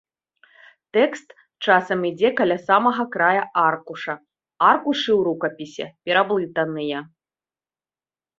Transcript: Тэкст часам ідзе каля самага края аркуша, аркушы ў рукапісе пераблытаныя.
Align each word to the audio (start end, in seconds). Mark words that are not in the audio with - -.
Тэкст 0.95 1.27
часам 1.67 1.99
ідзе 2.09 2.29
каля 2.39 2.57
самага 2.69 3.05
края 3.17 3.43
аркуша, 3.67 4.15
аркушы 4.71 5.11
ў 5.19 5.27
рукапісе 5.29 5.85
пераблытаныя. 6.09 6.97